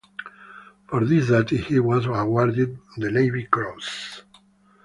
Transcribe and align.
For 0.87 1.05
this 1.05 1.27
duty 1.27 1.57
he 1.57 1.79
was 1.79 2.07
awarded 2.07 2.75
the 2.97 3.11
Navy 3.11 3.43
Cross. 3.45 4.23